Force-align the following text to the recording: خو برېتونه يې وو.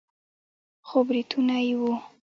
خو 0.87 0.97
برېتونه 1.07 1.55
يې 1.65 1.73
وو. 1.79 1.93